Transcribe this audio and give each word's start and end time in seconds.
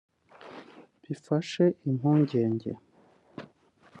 bifashe 1.03 1.65
impungenge 1.89 2.71